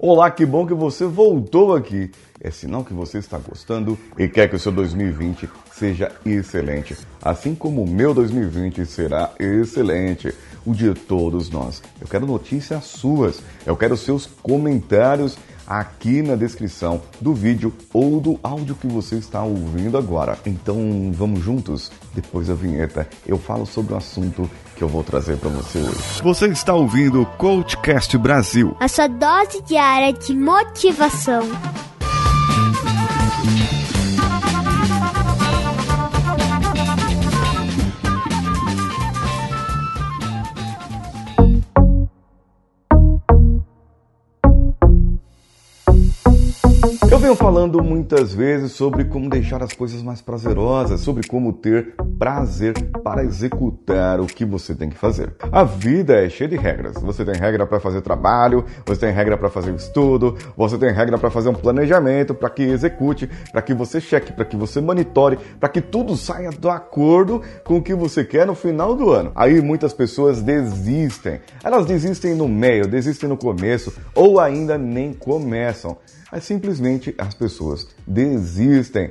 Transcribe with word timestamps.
Olá, 0.00 0.30
que 0.30 0.46
bom 0.46 0.64
que 0.64 0.74
você 0.74 1.06
voltou 1.06 1.74
aqui. 1.74 2.12
É 2.40 2.52
sinal 2.52 2.84
que 2.84 2.94
você 2.94 3.18
está 3.18 3.36
gostando 3.36 3.98
e 4.16 4.28
quer 4.28 4.48
que 4.48 4.54
o 4.54 4.58
seu 4.58 4.70
2020 4.70 5.50
seja 5.72 6.12
excelente, 6.24 6.96
assim 7.20 7.52
como 7.52 7.82
o 7.82 7.90
meu 7.90 8.14
2020 8.14 8.86
será 8.86 9.32
excelente. 9.40 10.32
O 10.64 10.72
de 10.72 10.94
todos 10.94 11.50
nós. 11.50 11.82
Eu 12.00 12.06
quero 12.06 12.26
notícias 12.26 12.84
suas, 12.84 13.40
eu 13.66 13.76
quero 13.76 13.96
seus 13.96 14.24
comentários 14.24 15.36
aqui 15.68 16.22
na 16.22 16.34
descrição 16.34 17.02
do 17.20 17.34
vídeo 17.34 17.74
ou 17.92 18.20
do 18.20 18.40
áudio 18.42 18.74
que 18.74 18.86
você 18.86 19.16
está 19.16 19.42
ouvindo 19.42 19.98
agora. 19.98 20.38
Então 20.46 21.12
vamos 21.12 21.40
juntos? 21.40 21.92
Depois 22.14 22.48
da 22.48 22.54
vinheta 22.54 23.06
eu 23.26 23.36
falo 23.38 23.66
sobre 23.66 23.92
o 23.92 23.96
assunto 23.96 24.48
que 24.74 24.82
eu 24.82 24.88
vou 24.88 25.04
trazer 25.04 25.36
para 25.36 25.50
você 25.50 25.78
hoje. 25.78 26.22
Você 26.22 26.46
está 26.46 26.72
ouvindo 26.72 27.20
o 27.20 27.26
Coachcast 27.26 28.16
Brasil. 28.16 28.74
A 28.80 28.88
sua 28.88 29.08
dose 29.08 29.60
diária 29.62 30.12
de 30.12 30.34
motivação. 30.34 31.42
Falando 47.58 47.82
muitas 47.82 48.32
vezes 48.32 48.70
sobre 48.70 49.04
como 49.06 49.28
deixar 49.28 49.60
as 49.64 49.72
coisas 49.72 50.00
mais 50.00 50.22
prazerosas, 50.22 51.00
sobre 51.00 51.26
como 51.26 51.52
ter 51.52 51.96
prazer 52.16 52.72
para 53.02 53.24
executar 53.24 54.20
o 54.20 54.26
que 54.26 54.44
você 54.44 54.76
tem 54.76 54.88
que 54.88 54.96
fazer. 54.96 55.34
A 55.50 55.64
vida 55.64 56.24
é 56.24 56.28
cheia 56.28 56.48
de 56.48 56.56
regras. 56.56 56.94
Você 57.02 57.24
tem 57.24 57.34
regra 57.34 57.66
para 57.66 57.80
fazer 57.80 58.00
trabalho, 58.00 58.64
você 58.86 59.00
tem 59.00 59.12
regra 59.12 59.36
para 59.36 59.50
fazer 59.50 59.74
estudo, 59.74 60.36
você 60.56 60.78
tem 60.78 60.92
regra 60.92 61.18
para 61.18 61.30
fazer 61.30 61.48
um 61.48 61.54
planejamento, 61.54 62.32
para 62.32 62.48
que 62.48 62.62
execute, 62.62 63.28
para 63.50 63.60
que 63.60 63.74
você 63.74 64.00
cheque, 64.00 64.32
para 64.32 64.44
que 64.44 64.56
você 64.56 64.80
monitore, 64.80 65.36
para 65.58 65.68
que 65.68 65.80
tudo 65.80 66.16
saia 66.16 66.50
do 66.50 66.70
acordo 66.70 67.42
com 67.64 67.78
o 67.78 67.82
que 67.82 67.92
você 67.92 68.24
quer 68.24 68.46
no 68.46 68.54
final 68.54 68.94
do 68.94 69.10
ano. 69.10 69.32
Aí 69.34 69.60
muitas 69.60 69.92
pessoas 69.92 70.40
desistem. 70.40 71.40
Elas 71.64 71.86
desistem 71.86 72.36
no 72.36 72.46
meio, 72.46 72.86
desistem 72.86 73.28
no 73.28 73.36
começo 73.36 73.92
ou 74.14 74.38
ainda 74.38 74.78
nem 74.78 75.12
começam. 75.12 75.98
Aí 76.30 76.40
simplesmente 76.40 77.14
as 77.18 77.34
pessoas 77.34 77.88
desistem. 78.06 79.10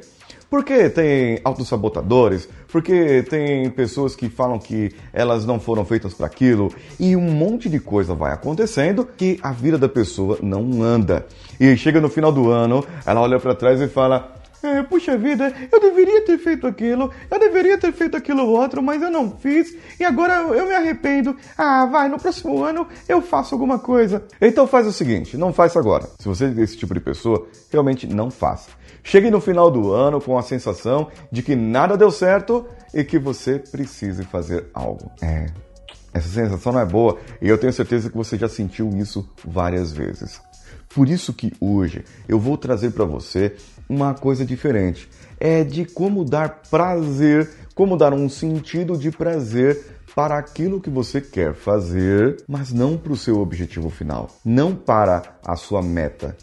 Porque 0.50 0.90
tem 0.90 1.42
autossabotadores, 1.44 2.48
porque 2.70 3.22
tem 3.24 3.70
pessoas 3.70 4.16
que 4.16 4.30
falam 4.30 4.58
que 4.58 4.94
elas 5.12 5.46
não 5.46 5.60
foram 5.60 5.84
feitas 5.84 6.14
para 6.14 6.26
aquilo 6.26 6.74
e 6.98 7.18
um 7.18 7.30
monte 7.30 7.68
de 7.68 7.82
coisa 7.82 8.16
vai 8.16 8.32
acontecendo 8.32 9.06
que 9.06 9.40
a 9.44 9.52
vida 9.52 9.78
da 9.78 9.90
pessoa 9.90 10.38
não 10.42 10.82
anda. 10.82 11.26
E 11.60 11.76
chega 11.76 12.00
no 12.00 12.08
final 12.08 12.32
do 12.32 12.50
ano, 12.50 12.86
ela 13.06 13.20
olha 13.20 13.40
para 13.40 13.56
trás 13.56 13.82
e 13.82 13.90
fala: 13.90 14.37
é, 14.64 14.82
puxa 14.84 15.18
vida, 15.18 15.54
eu 15.72 15.80
deveria 15.80 16.26
ter 16.26 16.38
feito 16.38 16.66
aquilo, 16.66 17.12
eu 17.30 17.40
deveria 17.40 17.78
ter 17.78 17.92
feito 17.94 18.18
aquilo 18.18 18.48
outro, 18.48 18.82
mas 18.82 19.02
eu 19.02 19.12
não 19.12 19.32
fiz 19.32 19.76
e 20.00 20.04
agora 20.04 20.34
eu 20.56 20.68
me 20.68 20.74
arrependo. 20.74 21.36
Ah, 21.58 21.86
vai, 21.86 22.10
no 22.10 22.20
próximo 22.20 22.64
ano 22.64 22.88
eu 23.08 23.22
faço 23.22 23.54
alguma 23.54 23.80
coisa. 23.80 24.24
Então 24.42 24.66
faz 24.66 24.88
o 24.88 24.92
seguinte, 24.92 25.38
não 25.38 25.54
faça 25.54 25.80
agora. 25.80 26.10
Se 26.20 26.28
você 26.28 26.46
é 26.46 26.50
desse 26.50 26.78
tipo 26.78 26.94
de 26.94 27.00
pessoa, 27.00 27.48
realmente 27.72 28.08
não 28.08 28.32
faça. 28.32 28.70
Chegue 29.04 29.32
no 29.32 29.40
final 29.40 29.72
do 29.72 29.94
ano 29.94 30.20
com 30.20 30.38
a 30.38 30.42
sensação 30.42 31.10
de 31.32 31.42
que 31.42 31.56
nada 31.56 31.96
deu 31.96 32.12
certo 32.12 32.66
e 32.94 33.04
que 33.04 33.18
você 33.18 33.60
precise 33.60 34.24
fazer 34.24 34.66
algo. 34.74 35.12
É, 35.22 35.46
essa 36.14 36.28
sensação 36.28 36.74
não 36.74 36.82
é 36.82 36.86
boa 36.86 37.18
e 37.42 37.48
eu 37.48 37.58
tenho 37.58 37.72
certeza 37.72 38.10
que 38.10 38.18
você 38.18 38.38
já 38.38 38.50
sentiu 38.50 38.90
isso 38.98 39.28
várias 39.46 39.92
vezes. 39.94 40.42
Por 40.90 41.08
isso 41.10 41.32
que 41.34 41.54
hoje 41.60 42.04
eu 42.28 42.40
vou 42.40 42.58
trazer 42.58 42.92
para 42.92 43.06
você 43.06 43.56
uma 43.90 44.14
coisa 44.14 44.46
diferente. 44.46 45.10
É 45.40 45.64
de 45.64 45.86
como 45.86 46.26
dar 46.26 46.62
prazer, 46.70 47.50
como 47.76 47.98
dar 47.98 48.14
um 48.14 48.28
sentido 48.28 48.98
de 48.98 49.12
prazer 49.12 49.98
para 50.16 50.38
aquilo 50.38 50.82
que 50.82 50.90
você 50.90 51.22
quer 51.22 51.54
fazer, 51.54 52.44
mas 52.48 52.74
não 52.74 52.98
para 52.98 53.14
o 53.14 53.18
seu 53.18 53.40
objetivo 53.40 53.90
final, 53.90 54.30
não 54.44 54.76
para 54.76 55.38
a 55.46 55.56
sua 55.56 55.82
meta, 55.82 56.36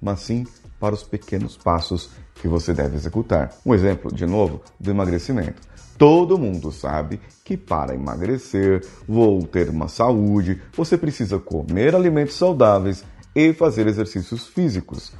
mas 0.00 0.20
sim 0.20 0.46
para 0.80 0.94
os 0.94 1.02
pequenos 1.02 1.56
passos 1.56 2.10
que 2.36 2.48
você 2.48 2.72
deve 2.72 2.96
executar. 2.96 3.52
Um 3.66 3.74
exemplo, 3.74 4.14
de 4.14 4.24
novo, 4.24 4.62
do 4.80 4.90
emagrecimento. 4.90 5.60
Todo 5.98 6.38
mundo 6.38 6.70
sabe 6.70 7.20
que 7.44 7.56
para 7.56 7.94
emagrecer, 7.94 8.86
ou 9.08 9.42
ter 9.42 9.68
uma 9.68 9.88
saúde, 9.88 10.62
você 10.72 10.96
precisa 10.96 11.38
comer 11.38 11.94
alimentos 11.94 12.34
saudáveis 12.34 13.04
e 13.34 13.52
fazer 13.52 13.86
exercícios 13.88 14.46
físicos. 14.46 15.12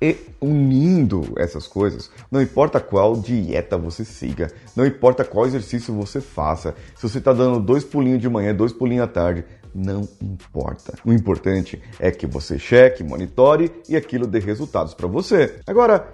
E 0.00 0.16
unindo 0.40 1.32
essas 1.38 1.66
coisas, 1.66 2.10
não 2.30 2.42
importa 2.42 2.78
qual 2.80 3.16
dieta 3.16 3.78
você 3.78 4.04
siga, 4.04 4.52
não 4.74 4.84
importa 4.84 5.24
qual 5.24 5.46
exercício 5.46 5.94
você 5.94 6.20
faça, 6.20 6.74
se 6.94 7.02
você 7.02 7.18
está 7.18 7.32
dando 7.32 7.60
dois 7.60 7.82
pulinhos 7.82 8.20
de 8.20 8.28
manhã, 8.28 8.54
dois 8.54 8.72
pulinhos 8.72 9.04
à 9.04 9.08
tarde, 9.08 9.44
não 9.74 10.08
importa. 10.20 10.94
O 11.04 11.12
importante 11.12 11.80
é 11.98 12.10
que 12.10 12.26
você 12.26 12.58
cheque, 12.58 13.04
monitore 13.04 13.70
e 13.88 13.96
aquilo 13.96 14.26
dê 14.26 14.38
resultados 14.38 14.94
para 14.94 15.06
você. 15.06 15.60
Agora, 15.66 16.10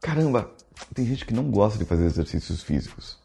caramba, 0.00 0.50
tem 0.94 1.06
gente 1.06 1.24
que 1.24 1.34
não 1.34 1.44
gosta 1.50 1.78
de 1.78 1.84
fazer 1.84 2.04
exercícios 2.04 2.62
físicos. 2.62 3.18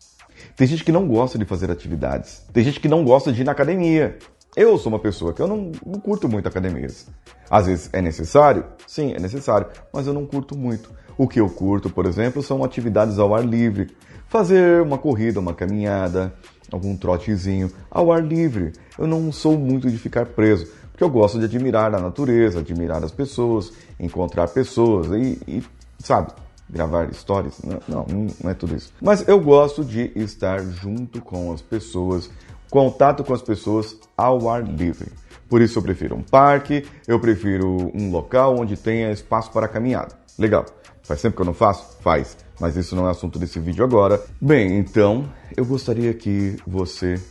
Tem 0.55 0.67
gente 0.67 0.83
que 0.83 0.91
não 0.91 1.07
gosta 1.07 1.37
de 1.37 1.45
fazer 1.45 1.69
atividades. 1.71 2.43
Tem 2.51 2.63
gente 2.63 2.79
que 2.79 2.87
não 2.87 3.03
gosta 3.03 3.31
de 3.31 3.41
ir 3.41 3.43
na 3.43 3.51
academia. 3.51 4.17
Eu 4.55 4.77
sou 4.77 4.91
uma 4.91 4.99
pessoa 4.99 5.31
que 5.31 5.41
eu 5.41 5.47
não, 5.47 5.71
não, 5.85 5.99
curto 5.99 6.27
muito 6.27 6.45
academias. 6.45 7.07
Às 7.49 7.67
vezes 7.67 7.89
é 7.93 8.01
necessário? 8.01 8.65
Sim, 8.85 9.13
é 9.13 9.19
necessário, 9.19 9.67
mas 9.93 10.07
eu 10.07 10.13
não 10.13 10.25
curto 10.25 10.57
muito. 10.57 10.91
O 11.17 11.25
que 11.25 11.39
eu 11.39 11.49
curto, 11.49 11.89
por 11.89 12.05
exemplo, 12.05 12.43
são 12.43 12.61
atividades 12.61 13.17
ao 13.17 13.33
ar 13.33 13.45
livre. 13.45 13.95
Fazer 14.27 14.81
uma 14.81 14.97
corrida, 14.97 15.39
uma 15.39 15.53
caminhada, 15.53 16.33
algum 16.69 16.97
trotezinho 16.97 17.71
ao 17.89 18.11
ar 18.11 18.21
livre. 18.21 18.73
Eu 18.99 19.07
não 19.07 19.31
sou 19.31 19.57
muito 19.57 19.89
de 19.89 19.97
ficar 19.97 20.25
preso, 20.25 20.67
porque 20.91 21.03
eu 21.03 21.09
gosto 21.09 21.39
de 21.39 21.45
admirar 21.45 21.95
a 21.95 21.99
natureza, 21.99 22.59
admirar 22.59 23.01
as 23.05 23.11
pessoas, 23.11 23.71
encontrar 23.97 24.49
pessoas 24.49 25.07
e, 25.11 25.39
e 25.47 25.63
sabe, 25.97 26.33
gravar 26.69 27.13
stories. 27.13 27.61
Não, 27.63 28.05
não, 28.05 28.27
não 28.43 28.49
é 28.49 28.53
tudo 28.53 28.75
isso. 28.75 28.91
Mas 29.01 29.25
eu 29.29 29.39
gosto 29.39 29.83
de 29.83 30.11
estar 30.15 30.59
junto 30.59 31.21
com 31.21 31.53
as 31.53 31.61
pessoas, 31.61 32.29
contato 32.71 33.21
com 33.23 33.33
as 33.33 33.41
pessoas 33.41 33.97
ao 34.17 34.49
ar 34.49 34.63
livre. 34.63 35.11
Por 35.49 35.61
isso 35.61 35.77
eu 35.77 35.83
prefiro 35.83 36.15
um 36.15 36.23
parque, 36.23 36.87
eu 37.05 37.19
prefiro 37.19 37.91
um 37.93 38.09
local 38.09 38.57
onde 38.57 38.77
tenha 38.77 39.11
espaço 39.11 39.51
para 39.51 39.67
caminhada. 39.67 40.17
Legal. 40.39 40.65
Faz 41.03 41.21
tempo 41.21 41.35
que 41.35 41.41
eu 41.41 41.45
não 41.45 41.53
faço? 41.53 41.97
Faz. 42.01 42.37
Mas 42.57 42.77
isso 42.77 42.95
não 42.95 43.05
é 43.07 43.11
assunto 43.11 43.37
desse 43.37 43.59
vídeo 43.59 43.83
agora. 43.83 44.23
Bem, 44.39 44.77
então 44.77 45.29
eu 45.57 45.65
gostaria 45.65 46.13
que 46.13 46.55
você 46.65 47.21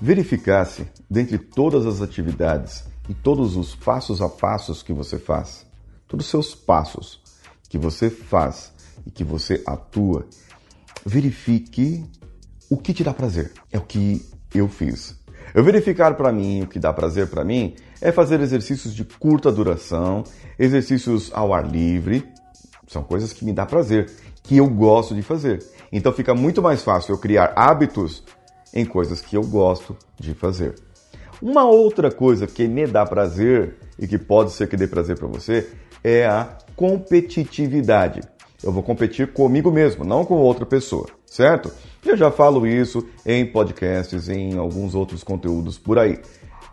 verificasse, 0.00 0.86
dentre 1.10 1.36
todas 1.36 1.84
as 1.84 2.00
atividades 2.00 2.84
e 3.10 3.12
todos 3.12 3.56
os 3.56 3.74
passos 3.76 4.22
a 4.22 4.28
passos 4.28 4.82
que 4.82 4.94
você 4.94 5.18
faz, 5.18 5.66
todos 6.08 6.24
os 6.24 6.30
seus 6.30 6.54
passos 6.54 7.20
que 7.68 7.76
você 7.76 8.08
faz 8.08 8.72
e 9.04 9.10
que 9.10 9.22
você 9.22 9.62
atua, 9.66 10.26
verifique 11.04 12.02
o 12.70 12.76
que 12.76 12.94
te 12.94 13.02
dá 13.02 13.12
prazer. 13.12 13.50
É 13.72 13.78
o 13.78 13.82
que 13.82 14.24
eu 14.54 14.68
fiz. 14.68 15.18
Eu 15.52 15.64
verificar 15.64 16.14
para 16.14 16.32
mim 16.32 16.62
o 16.62 16.66
que 16.68 16.78
dá 16.78 16.92
prazer 16.92 17.26
para 17.26 17.44
mim 17.44 17.74
é 18.00 18.12
fazer 18.12 18.40
exercícios 18.40 18.94
de 18.94 19.04
curta 19.04 19.50
duração, 19.50 20.22
exercícios 20.56 21.30
ao 21.34 21.52
ar 21.52 21.68
livre, 21.68 22.24
são 22.86 23.02
coisas 23.02 23.32
que 23.32 23.44
me 23.44 23.52
dá 23.52 23.66
prazer, 23.66 24.10
que 24.42 24.56
eu 24.56 24.68
gosto 24.68 25.14
de 25.14 25.22
fazer. 25.22 25.64
Então 25.92 26.12
fica 26.12 26.34
muito 26.34 26.62
mais 26.62 26.82
fácil 26.82 27.14
eu 27.14 27.18
criar 27.18 27.52
hábitos 27.56 28.22
em 28.72 28.84
coisas 28.84 29.20
que 29.20 29.36
eu 29.36 29.42
gosto 29.42 29.96
de 30.18 30.32
fazer. 30.34 30.76
Uma 31.42 31.64
outra 31.64 32.10
coisa 32.10 32.46
que 32.46 32.68
me 32.68 32.86
dá 32.86 33.04
prazer 33.04 33.76
e 33.98 34.06
que 34.06 34.18
pode 34.18 34.52
ser 34.52 34.68
que 34.68 34.76
dê 34.76 34.86
prazer 34.86 35.18
para 35.18 35.26
você 35.26 35.68
é 36.04 36.26
a 36.26 36.58
competitividade. 36.76 38.20
Eu 38.62 38.72
vou 38.72 38.82
competir 38.82 39.32
comigo 39.32 39.70
mesmo, 39.70 40.04
não 40.04 40.24
com 40.24 40.34
outra 40.34 40.66
pessoa, 40.66 41.06
certo? 41.30 41.70
Eu 42.04 42.16
já 42.16 42.30
falo 42.30 42.66
isso 42.66 43.06
em 43.24 43.46
podcasts, 43.46 44.28
em 44.28 44.58
alguns 44.58 44.94
outros 44.94 45.22
conteúdos 45.22 45.78
por 45.78 45.98
aí. 45.98 46.18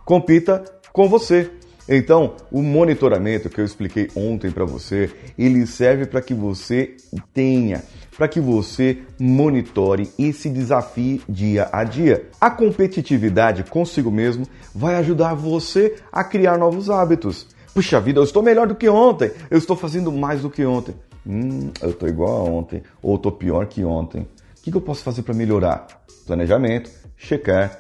Compita 0.03 0.65
com 0.91 1.07
você. 1.07 1.51
Então, 1.87 2.33
o 2.51 2.61
monitoramento 2.61 3.49
que 3.49 3.61
eu 3.61 3.65
expliquei 3.65 4.09
ontem 4.13 4.51
para 4.51 4.65
você, 4.65 5.09
ele 5.37 5.65
serve 5.65 6.05
para 6.05 6.21
que 6.21 6.33
você 6.33 6.97
tenha, 7.33 7.81
para 8.17 8.27
que 8.27 8.41
você 8.41 8.97
monitore 9.17 10.11
e 10.19 10.33
se 10.33 10.49
desafie 10.49 11.21
dia 11.29 11.69
a 11.71 11.85
dia. 11.85 12.27
A 12.41 12.49
competitividade 12.49 13.63
consigo 13.63 14.11
mesmo 14.11 14.45
vai 14.75 14.95
ajudar 14.95 15.33
você 15.33 15.95
a 16.11 16.25
criar 16.25 16.57
novos 16.57 16.89
hábitos. 16.89 17.47
Puxa 17.73 18.01
vida, 18.01 18.19
eu 18.19 18.23
estou 18.23 18.43
melhor 18.43 18.67
do 18.67 18.75
que 18.75 18.89
ontem, 18.89 19.31
eu 19.49 19.57
estou 19.57 19.77
fazendo 19.77 20.11
mais 20.11 20.41
do 20.41 20.49
que 20.49 20.65
ontem. 20.65 20.95
Hum, 21.25 21.69
eu 21.81 21.91
estou 21.91 22.09
igual 22.09 22.37
a 22.37 22.49
ontem, 22.49 22.81
ou 23.01 23.15
estou 23.15 23.31
pior 23.31 23.65
que 23.67 23.85
ontem. 23.85 24.25
O 24.67 24.69
que 24.69 24.75
eu 24.75 24.81
posso 24.81 25.01
fazer 25.01 25.21
para 25.21 25.33
melhorar? 25.33 25.87
Planejamento, 26.25 26.91
checar, 27.15 27.79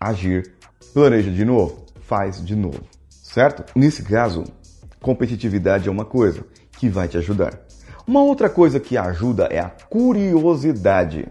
agir. 0.00 0.52
Planeja 0.92 1.30
de 1.30 1.44
novo, 1.44 1.86
faz 2.00 2.44
de 2.44 2.56
novo, 2.56 2.80
certo? 3.08 3.64
Nesse 3.72 4.02
caso, 4.02 4.42
competitividade 5.00 5.88
é 5.88 5.92
uma 5.92 6.04
coisa 6.04 6.44
que 6.76 6.88
vai 6.88 7.06
te 7.06 7.16
ajudar. 7.18 7.60
Uma 8.04 8.20
outra 8.20 8.50
coisa 8.50 8.80
que 8.80 8.96
ajuda 8.96 9.44
é 9.44 9.60
a 9.60 9.70
curiosidade. 9.88 11.28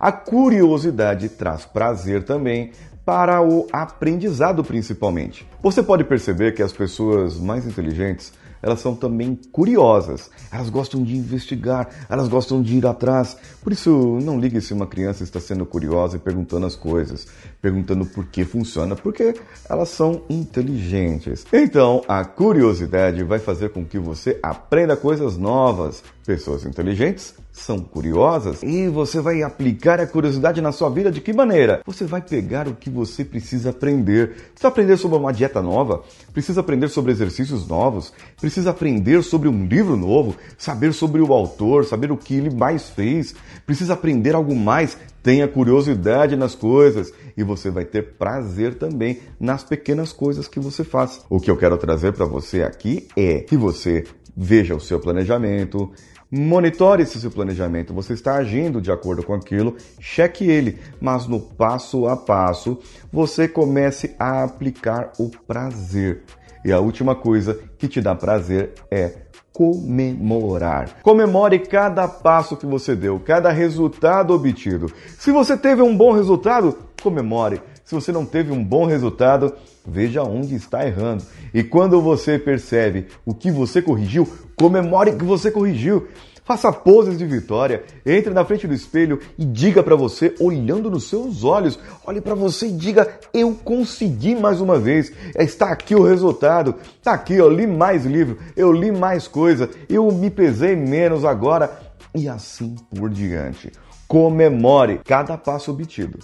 A 0.00 0.10
curiosidade 0.10 1.28
traz 1.28 1.64
prazer 1.64 2.24
também 2.24 2.72
para 3.04 3.40
o 3.40 3.68
aprendizado, 3.72 4.64
principalmente. 4.64 5.48
Você 5.62 5.80
pode 5.80 6.02
perceber 6.02 6.56
que 6.56 6.62
as 6.62 6.72
pessoas 6.72 7.38
mais 7.38 7.64
inteligentes 7.68 8.32
elas 8.62 8.80
são 8.80 8.94
também 8.94 9.38
curiosas. 9.50 10.30
Elas 10.52 10.68
gostam 10.68 11.02
de 11.02 11.16
investigar, 11.16 11.88
elas 12.08 12.28
gostam 12.28 12.62
de 12.62 12.76
ir 12.76 12.86
atrás. 12.86 13.36
Por 13.62 13.72
isso, 13.72 14.18
não 14.22 14.38
ligue 14.38 14.60
se 14.60 14.72
uma 14.72 14.86
criança 14.86 15.22
está 15.22 15.40
sendo 15.40 15.64
curiosa 15.64 16.16
e 16.16 16.20
perguntando 16.20 16.66
as 16.66 16.76
coisas, 16.76 17.26
perguntando 17.60 18.04
por 18.06 18.26
que 18.26 18.44
funciona, 18.44 18.94
porque 18.96 19.34
elas 19.68 19.88
são 19.88 20.22
inteligentes. 20.28 21.46
Então, 21.52 22.02
a 22.08 22.24
curiosidade 22.24 23.22
vai 23.24 23.38
fazer 23.38 23.70
com 23.70 23.84
que 23.84 23.98
você 23.98 24.38
aprenda 24.42 24.96
coisas 24.96 25.36
novas. 25.36 26.02
Pessoas 26.30 26.64
inteligentes 26.64 27.34
são 27.50 27.80
curiosas 27.80 28.62
e 28.62 28.86
você 28.86 29.20
vai 29.20 29.42
aplicar 29.42 29.98
a 29.98 30.06
curiosidade 30.06 30.60
na 30.60 30.70
sua 30.70 30.88
vida 30.88 31.10
de 31.10 31.20
que 31.20 31.32
maneira? 31.32 31.80
Você 31.84 32.04
vai 32.04 32.22
pegar 32.22 32.68
o 32.68 32.74
que 32.76 32.88
você 32.88 33.24
precisa 33.24 33.70
aprender. 33.70 34.28
Precisa 34.52 34.68
aprender 34.68 34.96
sobre 34.96 35.18
uma 35.18 35.32
dieta 35.32 35.60
nova, 35.60 36.04
precisa 36.32 36.60
aprender 36.60 36.86
sobre 36.86 37.10
exercícios 37.10 37.66
novos, 37.66 38.12
precisa 38.40 38.70
aprender 38.70 39.24
sobre 39.24 39.48
um 39.48 39.66
livro 39.66 39.96
novo, 39.96 40.36
saber 40.56 40.92
sobre 40.92 41.20
o 41.20 41.32
autor, 41.32 41.84
saber 41.84 42.12
o 42.12 42.16
que 42.16 42.36
ele 42.36 42.54
mais 42.54 42.88
fez, 42.90 43.34
precisa 43.66 43.94
aprender 43.94 44.36
algo 44.36 44.54
mais. 44.54 44.96
Tenha 45.24 45.48
curiosidade 45.48 46.36
nas 46.36 46.54
coisas 46.54 47.12
e 47.36 47.42
você 47.42 47.72
vai 47.72 47.84
ter 47.84 48.12
prazer 48.12 48.76
também 48.76 49.18
nas 49.40 49.64
pequenas 49.64 50.12
coisas 50.12 50.46
que 50.46 50.60
você 50.60 50.84
faz. 50.84 51.22
O 51.28 51.40
que 51.40 51.50
eu 51.50 51.56
quero 51.56 51.76
trazer 51.76 52.12
para 52.12 52.24
você 52.24 52.62
aqui 52.62 53.08
é 53.16 53.40
que 53.40 53.56
você 53.56 54.04
veja 54.36 54.74
o 54.74 54.80
seu 54.80 54.98
planejamento, 54.98 55.92
Monitore 56.30 57.02
esse 57.02 57.20
seu 57.20 57.30
planejamento. 57.30 57.92
Você 57.92 58.12
está 58.12 58.36
agindo 58.36 58.80
de 58.80 58.92
acordo 58.92 59.22
com 59.24 59.34
aquilo, 59.34 59.76
cheque 59.98 60.48
ele, 60.48 60.78
mas 61.00 61.26
no 61.26 61.40
passo 61.40 62.06
a 62.06 62.16
passo 62.16 62.78
você 63.12 63.48
comece 63.48 64.14
a 64.18 64.44
aplicar 64.44 65.12
o 65.18 65.28
prazer. 65.28 66.22
E 66.64 66.70
a 66.70 66.78
última 66.78 67.16
coisa 67.16 67.58
que 67.78 67.88
te 67.88 68.00
dá 68.00 68.14
prazer 68.14 68.74
é 68.90 69.12
comemorar. 69.52 71.00
Comemore 71.02 71.58
cada 71.58 72.06
passo 72.06 72.56
que 72.56 72.66
você 72.66 72.94
deu, 72.94 73.18
cada 73.18 73.50
resultado 73.50 74.32
obtido. 74.32 74.90
Se 75.18 75.32
você 75.32 75.56
teve 75.56 75.82
um 75.82 75.96
bom 75.96 76.12
resultado, 76.12 76.78
comemore. 77.02 77.60
Se 77.84 77.94
você 77.94 78.12
não 78.12 78.24
teve 78.24 78.52
um 78.52 78.62
bom 78.62 78.86
resultado, 78.86 79.52
veja 79.90 80.22
onde 80.22 80.54
está 80.54 80.86
errando. 80.86 81.24
E 81.52 81.62
quando 81.62 82.00
você 82.00 82.38
percebe 82.38 83.08
o 83.24 83.34
que 83.34 83.50
você 83.50 83.82
corrigiu, 83.82 84.28
comemore 84.56 85.16
que 85.16 85.24
você 85.24 85.50
corrigiu. 85.50 86.08
Faça 86.50 86.72
poses 86.72 87.16
de 87.16 87.24
vitória, 87.24 87.84
entre 88.04 88.34
na 88.34 88.44
frente 88.44 88.66
do 88.66 88.74
espelho 88.74 89.20
e 89.38 89.44
diga 89.44 89.84
para 89.84 89.94
você, 89.94 90.34
olhando 90.40 90.90
nos 90.90 91.08
seus 91.08 91.44
olhos, 91.44 91.78
olhe 92.04 92.20
para 92.20 92.34
você 92.34 92.66
e 92.66 92.72
diga: 92.72 93.06
Eu 93.32 93.54
consegui 93.54 94.34
mais 94.34 94.60
uma 94.60 94.76
vez. 94.76 95.12
Está 95.38 95.70
aqui 95.70 95.94
o 95.94 96.02
resultado. 96.02 96.74
Está 96.96 97.12
aqui, 97.12 97.34
eu 97.34 97.48
li 97.48 97.68
mais 97.68 98.04
livro, 98.04 98.38
eu 98.56 98.72
li 98.72 98.90
mais 98.90 99.28
coisa, 99.28 99.70
eu 99.88 100.10
me 100.10 100.28
pesei 100.28 100.74
menos 100.74 101.24
agora 101.24 101.70
e 102.12 102.28
assim 102.28 102.74
por 102.96 103.10
diante. 103.10 103.70
Comemore 104.08 105.00
cada 105.04 105.38
passo 105.38 105.70
obtido. 105.70 106.18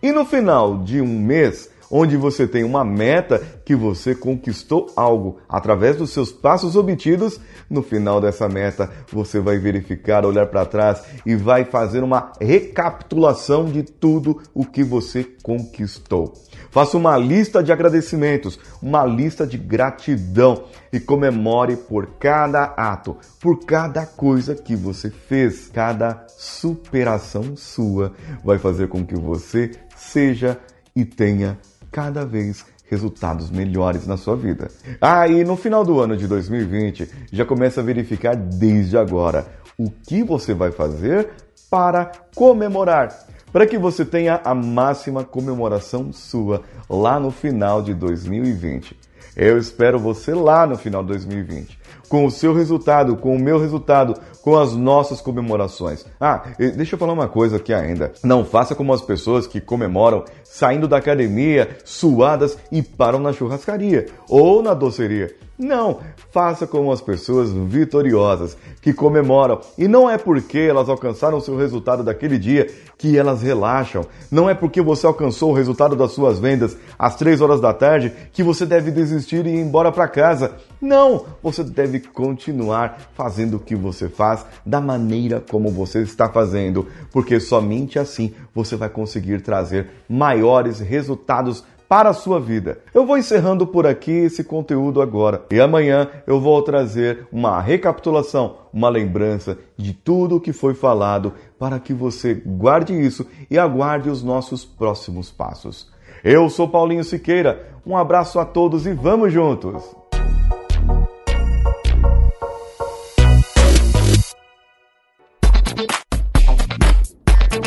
E 0.00 0.12
no 0.12 0.24
final 0.24 0.78
de 0.78 1.00
um 1.00 1.18
mês, 1.18 1.68
onde 1.92 2.16
você 2.16 2.46
tem 2.48 2.64
uma 2.64 2.82
meta 2.82 3.38
que 3.66 3.76
você 3.76 4.14
conquistou 4.14 4.90
algo 4.96 5.38
através 5.46 5.96
dos 5.96 6.10
seus 6.10 6.32
passos 6.32 6.74
obtidos. 6.74 7.38
No 7.68 7.82
final 7.82 8.18
dessa 8.18 8.48
meta, 8.48 8.90
você 9.12 9.38
vai 9.38 9.58
verificar, 9.58 10.24
olhar 10.24 10.46
para 10.46 10.64
trás 10.64 11.02
e 11.26 11.36
vai 11.36 11.66
fazer 11.66 12.02
uma 12.02 12.32
recapitulação 12.40 13.66
de 13.66 13.82
tudo 13.82 14.40
o 14.54 14.64
que 14.64 14.82
você 14.82 15.22
conquistou. 15.42 16.32
Faça 16.70 16.96
uma 16.96 17.18
lista 17.18 17.62
de 17.62 17.70
agradecimentos, 17.70 18.58
uma 18.80 19.04
lista 19.04 19.46
de 19.46 19.58
gratidão 19.58 20.64
e 20.90 20.98
comemore 20.98 21.76
por 21.76 22.06
cada 22.18 22.64
ato, 22.64 23.18
por 23.38 23.66
cada 23.66 24.06
coisa 24.06 24.54
que 24.54 24.74
você 24.74 25.10
fez. 25.10 25.68
Cada 25.68 26.26
superação 26.38 27.54
sua 27.54 28.12
vai 28.42 28.58
fazer 28.58 28.88
com 28.88 29.04
que 29.04 29.14
você 29.14 29.72
seja 29.94 30.58
e 30.96 31.04
tenha 31.04 31.58
cada 31.92 32.24
vez 32.24 32.64
resultados 32.88 33.50
melhores 33.50 34.06
na 34.06 34.16
sua 34.16 34.34
vida. 34.34 34.68
Ah, 35.00 35.28
no 35.28 35.56
final 35.56 35.84
do 35.84 36.00
ano 36.00 36.16
de 36.16 36.26
2020, 36.26 37.08
já 37.30 37.44
começa 37.44 37.80
a 37.80 37.84
verificar 37.84 38.34
desde 38.34 38.98
agora 38.98 39.46
o 39.78 39.90
que 39.90 40.24
você 40.24 40.52
vai 40.52 40.72
fazer 40.72 41.30
para 41.70 42.12
comemorar, 42.34 43.26
para 43.50 43.66
que 43.66 43.78
você 43.78 44.04
tenha 44.04 44.40
a 44.44 44.54
máxima 44.54 45.24
comemoração 45.24 46.12
sua 46.12 46.62
lá 46.88 47.18
no 47.20 47.30
final 47.30 47.82
de 47.82 47.94
2020. 47.94 48.94
Eu 49.36 49.58
espero 49.58 49.98
você 49.98 50.34
lá 50.34 50.66
no 50.66 50.76
final 50.76 51.02
de 51.02 51.08
2020, 51.08 51.78
com 52.08 52.26
o 52.26 52.30
seu 52.30 52.52
resultado, 52.52 53.16
com 53.16 53.34
o 53.34 53.38
meu 53.38 53.58
resultado, 53.58 54.14
com 54.42 54.58
as 54.58 54.74
nossas 54.74 55.20
comemorações. 55.20 56.04
Ah, 56.20 56.42
deixa 56.58 56.94
eu 56.94 56.98
falar 56.98 57.12
uma 57.12 57.28
coisa 57.28 57.56
aqui 57.56 57.72
ainda. 57.72 58.12
Não 58.22 58.44
faça 58.44 58.74
como 58.74 58.92
as 58.92 59.00
pessoas 59.00 59.46
que 59.46 59.60
comemoram 59.60 60.24
saindo 60.44 60.86
da 60.86 60.98
academia, 60.98 61.76
suadas 61.84 62.58
e 62.70 62.82
param 62.82 63.18
na 63.18 63.32
churrascaria 63.32 64.06
ou 64.28 64.62
na 64.62 64.74
doceria. 64.74 65.34
Não, 65.58 66.00
faça 66.32 66.66
como 66.66 66.90
as 66.90 67.00
pessoas 67.00 67.52
vitoriosas 67.52 68.56
que 68.80 68.92
comemoram. 68.92 69.60
E 69.78 69.86
não 69.86 70.10
é 70.10 70.18
porque 70.18 70.58
elas 70.58 70.88
alcançaram 70.88 71.38
o 71.38 71.40
seu 71.40 71.56
resultado 71.56 72.02
daquele 72.02 72.36
dia 72.36 72.68
que 72.98 73.16
elas 73.16 73.42
relaxam. 73.42 74.04
Não 74.30 74.50
é 74.50 74.54
porque 74.54 74.82
você 74.82 75.06
alcançou 75.06 75.50
o 75.50 75.54
resultado 75.54 75.94
das 75.94 76.12
suas 76.12 76.40
vendas 76.40 76.76
às 76.98 77.16
três 77.16 77.40
horas 77.40 77.60
da 77.60 77.72
tarde 77.72 78.12
que 78.32 78.42
você 78.42 78.66
deve 78.66 78.90
desistir 78.90 79.11
e 79.12 79.36
ir 79.36 79.60
embora 79.60 79.92
para 79.92 80.08
casa. 80.08 80.56
Não, 80.80 81.26
você 81.42 81.62
deve 81.62 82.00
continuar 82.00 83.10
fazendo 83.14 83.56
o 83.56 83.60
que 83.60 83.74
você 83.74 84.08
faz 84.08 84.44
da 84.64 84.80
maneira 84.80 85.40
como 85.40 85.70
você 85.70 86.02
está 86.02 86.28
fazendo, 86.28 86.86
porque 87.10 87.38
somente 87.40 87.98
assim 87.98 88.34
você 88.54 88.76
vai 88.76 88.88
conseguir 88.88 89.42
trazer 89.42 89.88
maiores 90.08 90.80
resultados 90.80 91.64
para 91.92 92.08
a 92.08 92.14
sua 92.14 92.40
vida. 92.40 92.78
Eu 92.94 93.04
vou 93.04 93.18
encerrando 93.18 93.66
por 93.66 93.86
aqui 93.86 94.12
esse 94.12 94.42
conteúdo 94.42 95.02
agora 95.02 95.44
e 95.50 95.60
amanhã 95.60 96.08
eu 96.26 96.40
vou 96.40 96.62
trazer 96.62 97.28
uma 97.30 97.60
recapitulação, 97.60 98.56
uma 98.72 98.88
lembrança 98.88 99.58
de 99.76 99.92
tudo 99.92 100.36
o 100.36 100.40
que 100.40 100.54
foi 100.54 100.72
falado 100.72 101.34
para 101.58 101.78
que 101.78 101.92
você 101.92 102.32
guarde 102.32 102.98
isso 102.98 103.26
e 103.50 103.58
aguarde 103.58 104.08
os 104.08 104.22
nossos 104.22 104.64
próximos 104.64 105.30
passos. 105.30 105.91
Eu 106.24 106.48
sou 106.48 106.68
Paulinho 106.68 107.02
Siqueira, 107.02 107.68
um 107.84 107.96
abraço 107.96 108.38
a 108.38 108.44
todos 108.44 108.86
e 108.86 108.92
vamos 108.92 109.32
juntos! 109.32 110.01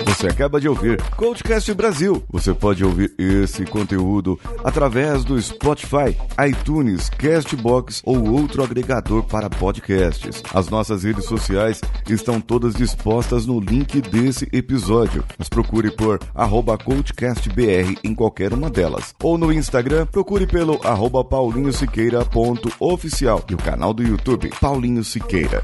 Você 0.05 0.27
acaba 0.27 0.59
de 0.59 0.67
ouvir 0.67 1.01
Coachcast 1.11 1.71
Brasil. 1.73 2.21
Você 2.29 2.53
pode 2.53 2.83
ouvir 2.83 3.13
esse 3.17 3.63
conteúdo 3.65 4.37
através 4.63 5.23
do 5.23 5.39
Spotify, 5.39 6.17
iTunes, 6.47 7.07
Castbox 7.09 8.01
ou 8.03 8.31
outro 8.31 8.63
agregador 8.63 9.23
para 9.23 9.47
podcasts. 9.49 10.41
As 10.53 10.69
nossas 10.69 11.03
redes 11.03 11.25
sociais 11.25 11.81
estão 12.09 12.41
todas 12.41 12.73
dispostas 12.73 13.45
no 13.45 13.59
link 13.59 14.01
desse 14.01 14.49
episódio. 14.51 15.23
Nos 15.37 15.49
procure 15.49 15.91
por 15.91 16.17
CoachCastBR 16.17 17.99
em 18.03 18.15
qualquer 18.15 18.53
uma 18.53 18.71
delas. 18.71 19.13
Ou 19.21 19.37
no 19.37 19.53
Instagram, 19.53 20.07
procure 20.07 20.47
pelo 20.47 20.79
arroba 20.83 21.23
paulinhosiqueira.oficial 21.23 23.43
e 23.49 23.53
o 23.53 23.57
canal 23.57 23.93
do 23.93 24.01
YouTube 24.01 24.49
Paulinho 24.59 25.03
Siqueira. 25.03 25.63